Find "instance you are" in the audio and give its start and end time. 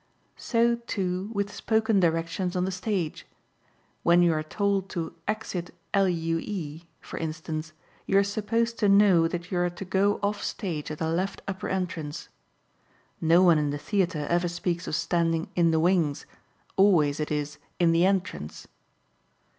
7.19-8.23